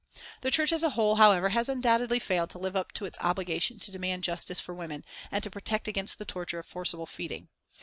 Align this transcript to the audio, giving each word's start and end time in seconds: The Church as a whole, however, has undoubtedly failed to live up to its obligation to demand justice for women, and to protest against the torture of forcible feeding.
The 0.41 0.49
Church 0.49 0.71
as 0.71 0.81
a 0.81 0.89
whole, 0.89 1.17
however, 1.17 1.49
has 1.49 1.69
undoubtedly 1.69 2.17
failed 2.17 2.49
to 2.49 2.57
live 2.57 2.75
up 2.75 2.91
to 2.93 3.05
its 3.05 3.19
obligation 3.21 3.77
to 3.77 3.91
demand 3.91 4.23
justice 4.23 4.59
for 4.59 4.73
women, 4.73 5.05
and 5.31 5.43
to 5.43 5.51
protest 5.51 5.87
against 5.87 6.17
the 6.17 6.25
torture 6.25 6.57
of 6.57 6.65
forcible 6.65 7.05
feeding. 7.05 7.49